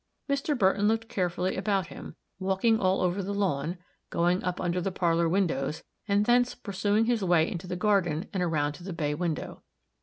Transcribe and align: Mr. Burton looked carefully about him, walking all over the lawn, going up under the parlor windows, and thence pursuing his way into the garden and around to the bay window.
Mr. 0.27 0.57
Burton 0.57 0.87
looked 0.87 1.07
carefully 1.09 1.55
about 1.55 1.85
him, 1.89 2.15
walking 2.39 2.79
all 2.79 3.01
over 3.01 3.21
the 3.21 3.35
lawn, 3.35 3.77
going 4.09 4.43
up 4.43 4.59
under 4.59 4.81
the 4.81 4.91
parlor 4.91 5.29
windows, 5.29 5.83
and 6.07 6.25
thence 6.25 6.55
pursuing 6.55 7.05
his 7.05 7.23
way 7.23 7.47
into 7.47 7.67
the 7.67 7.75
garden 7.75 8.27
and 8.33 8.41
around 8.41 8.73
to 8.73 8.83
the 8.83 8.93
bay 8.93 9.13
window. 9.13 9.61